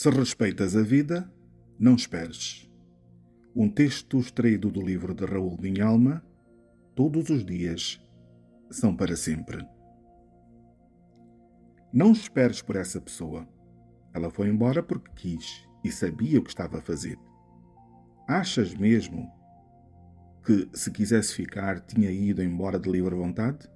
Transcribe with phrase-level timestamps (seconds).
[0.00, 1.28] Se respeitas a vida,
[1.76, 2.70] não esperes.
[3.52, 6.24] Um texto extraído do livro de Raul Minhalma,
[6.94, 8.00] Todos os dias
[8.70, 9.58] são para sempre.
[11.92, 13.48] Não esperes por essa pessoa.
[14.14, 17.18] Ela foi embora porque quis e sabia o que estava a fazer.
[18.28, 19.28] Achas mesmo
[20.46, 23.68] que, se quisesse ficar, tinha ido embora de livre vontade?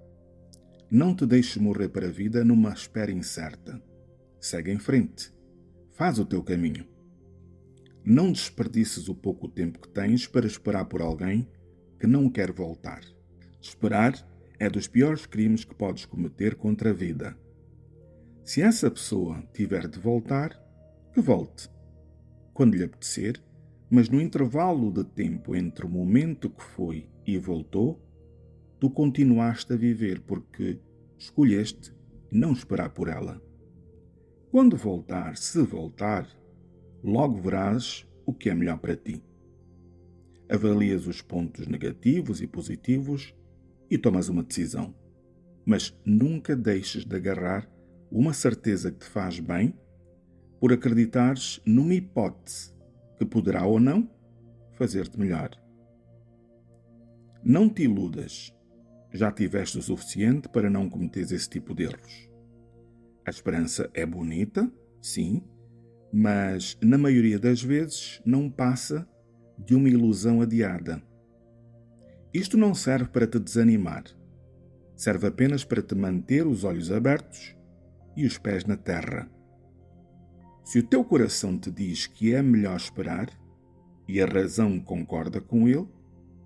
[0.89, 3.82] Não te deixes morrer para a vida numa espera incerta.
[4.41, 5.41] Segue em frente.
[6.03, 6.84] Faz o teu caminho.
[8.05, 11.48] Não desperdices o pouco tempo que tens para esperar por alguém
[12.01, 13.02] que não quer voltar.
[13.60, 14.12] Esperar
[14.59, 17.38] é dos piores crimes que podes cometer contra a vida.
[18.43, 20.60] Se essa pessoa tiver de voltar,
[21.15, 21.70] que volte.
[22.52, 23.41] Quando lhe apetecer,
[23.88, 28.05] mas no intervalo de tempo entre o momento que foi e voltou,
[28.80, 30.80] tu continuaste a viver porque
[31.16, 31.95] escolheste
[32.29, 33.41] não esperar por ela.
[34.52, 36.29] Quando voltar, se voltar,
[37.02, 39.24] logo verás o que é melhor para ti.
[40.46, 43.35] Avalias os pontos negativos e positivos
[43.91, 44.95] e tomas uma decisão.
[45.65, 47.66] Mas nunca deixes de agarrar
[48.10, 49.73] uma certeza que te faz bem
[50.60, 52.74] por acreditares numa hipótese
[53.16, 54.07] que poderá ou não
[54.73, 55.51] fazer-te melhor.
[57.43, 58.54] Não te iludas.
[59.15, 62.32] Já tiveste o suficiente para não cometeres esse tipo de erros.
[63.24, 64.70] A esperança é bonita,
[65.00, 65.42] sim,
[66.12, 69.09] mas na maioria das vezes não passa
[69.59, 71.03] de uma ilusão adiada.
[72.34, 74.04] Isto não serve para te desanimar.
[74.97, 77.56] Serve apenas para te manter os olhos abertos
[78.16, 79.31] e os pés na terra.
[80.64, 83.28] Se o teu coração te diz que é melhor esperar
[84.09, 85.88] e a razão concorda com ele,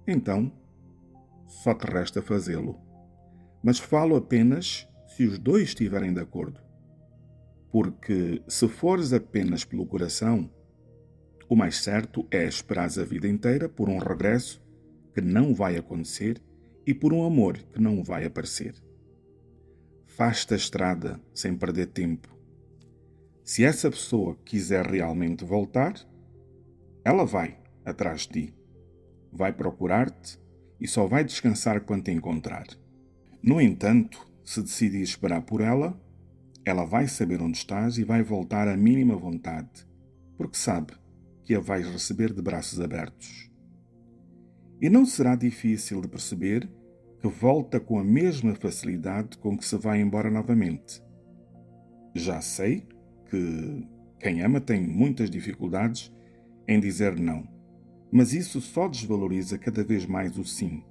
[0.06, 0.52] então
[1.46, 2.78] só te resta fazê-lo.
[3.62, 6.66] Mas falo apenas se os dois estiverem de acordo.
[7.78, 10.50] Porque se fores apenas pelo coração,
[11.46, 14.64] o mais certo é esperar a vida inteira por um regresso
[15.12, 16.42] que não vai acontecer
[16.86, 18.74] e por um amor que não vai aparecer.
[20.06, 22.34] Faz-te a estrada sem perder tempo.
[23.45, 25.96] Se essa pessoa quiser realmente voltar,
[27.05, 28.55] ela vai atrás de ti,
[29.30, 30.40] vai procurar-te
[30.80, 32.67] e só vai descansar quando te encontrar.
[33.42, 36.05] No entanto, se decidir esperar por ela,
[36.66, 39.86] ela vai saber onde estás e vai voltar à mínima vontade,
[40.36, 40.94] porque sabe
[41.44, 43.48] que a vais receber de braços abertos.
[44.82, 46.68] E não será difícil de perceber
[47.20, 51.00] que volta com a mesma facilidade com que se vai embora novamente.
[52.12, 52.84] Já sei
[53.30, 53.86] que
[54.18, 56.12] quem ama tem muitas dificuldades
[56.66, 57.46] em dizer não,
[58.10, 60.83] mas isso só desvaloriza cada vez mais o sim,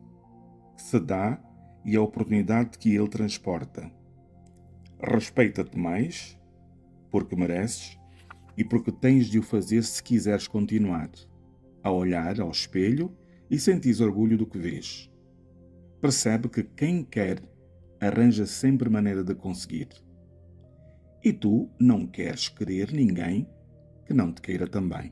[0.77, 1.37] que se dá
[1.83, 3.91] e a oportunidade que ele transporta.
[4.99, 6.39] Respeita-te mais,
[7.11, 7.97] porque mereces
[8.57, 11.09] e porque tens de o fazer se quiseres continuar,
[11.83, 13.15] a olhar ao espelho
[13.49, 15.11] e sentir orgulho do que vês.
[16.01, 17.41] Percebe que quem quer
[17.99, 19.89] arranja sempre maneira de conseguir.
[21.23, 23.47] E tu não queres querer ninguém
[24.05, 25.11] que não te queira também.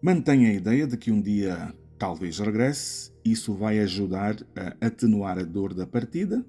[0.00, 5.42] Mantenha a ideia de que um dia talvez regresse, isso vai ajudar a atenuar a
[5.42, 6.44] dor da partida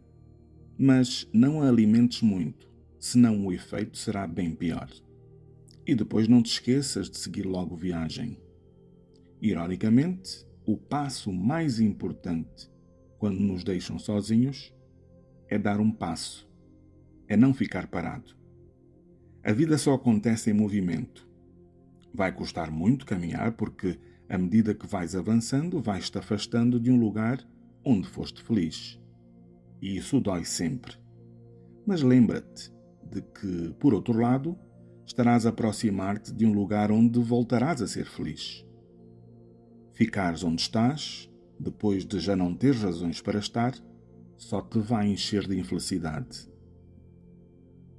[0.84, 2.68] mas não a alimentes muito,
[3.00, 4.90] senão o efeito será bem pior.
[5.86, 8.40] E depois não te esqueças de seguir logo viagem.
[9.40, 12.68] Ironicamente, o passo mais importante
[13.20, 14.74] quando nos deixam sozinhos
[15.48, 16.50] é dar um passo,
[17.28, 18.36] é não ficar parado.
[19.44, 21.30] A vida só acontece em movimento.
[22.12, 27.48] Vai custar muito caminhar porque, à medida que vais avançando, vais-te afastando de um lugar
[27.86, 29.00] onde foste feliz
[29.82, 30.96] e isso dói sempre.
[31.86, 32.72] Mas lembra-te
[33.10, 34.58] de que, por outro lado,
[35.06, 38.66] estarás a aproximar-te de um lugar onde voltarás a ser feliz.
[39.94, 43.74] Ficares onde estás, depois de já não ter razões para estar,
[44.38, 46.50] só te vai encher de infelicidade.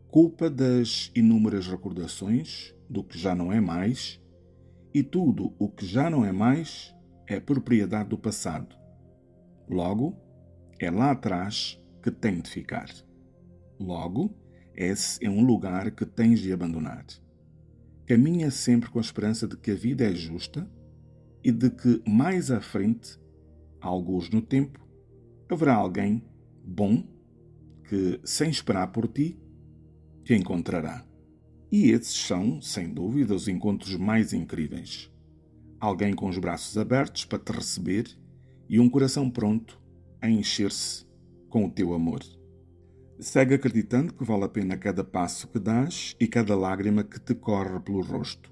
[0.09, 4.21] Culpa das inúmeras recordações do que já não é mais,
[4.95, 6.95] e tudo o que já não é mais
[7.27, 8.77] é propriedade do passado.
[9.69, 10.17] Logo,
[10.79, 12.89] é lá atrás que tem de ficar.
[13.79, 14.35] Logo,
[14.75, 17.07] esse é um lugar que tens de abandonar.
[18.07, 20.69] Caminha sempre com a esperança de que a vida é justa
[21.43, 23.19] e de que mais à frente,
[23.81, 24.85] alguns no tempo,
[25.49, 26.25] haverá alguém
[26.65, 27.05] bom
[27.89, 29.39] que, sem esperar por ti,
[30.25, 31.07] te encontrará.
[31.71, 35.11] E esses são, sem dúvida, os encontros mais incríveis.
[35.81, 38.07] Alguém com os braços abertos para te receber
[38.69, 39.81] e um coração pronto
[40.21, 41.05] a encher-se
[41.53, 42.21] com o teu amor.
[43.21, 47.35] Segue acreditando que vale a pena cada passo que dás e cada lágrima que te
[47.35, 48.51] corre pelo rosto.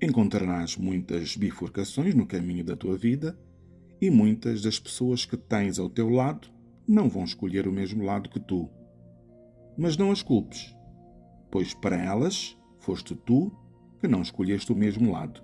[0.00, 3.38] Encontrarás muitas bifurcações no caminho da tua vida
[4.00, 6.48] e muitas das pessoas que tens ao teu lado
[6.88, 8.70] não vão escolher o mesmo lado que tu.
[9.76, 10.74] Mas não as culpes,
[11.50, 13.52] pois para elas foste tu
[14.00, 15.42] que não escolheste o mesmo lado.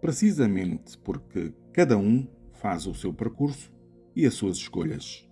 [0.00, 3.73] Precisamente porque cada um faz o seu percurso
[4.14, 5.28] e as suas escolhas.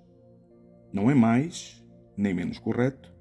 [0.92, 1.82] Não é mais
[2.16, 3.14] nem menos correto,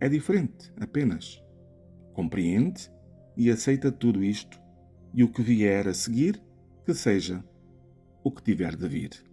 [0.00, 1.42] é diferente apenas.
[2.12, 2.90] Compreende
[3.36, 4.60] e aceita tudo isto
[5.14, 6.42] e o que vier a seguir,
[6.84, 7.44] que seja
[8.22, 9.27] o que tiver de vir.